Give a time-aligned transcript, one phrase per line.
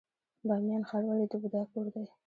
[0.47, 2.05] بامیان ښار ولې د بودا کور دی؟